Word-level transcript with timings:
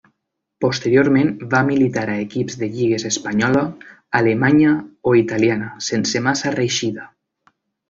Posteriorment 0.63 1.27
va 1.51 1.59
militar 1.67 2.05
a 2.13 2.15
equips 2.21 2.57
de 2.61 2.63
les 2.69 2.73
lligues 2.79 3.05
espanyola, 3.11 3.61
alemanya 4.23 4.73
o 5.13 5.15
italiana, 5.21 5.69
sense 5.91 6.25
massa 6.31 6.57
reeixida. 6.59 7.09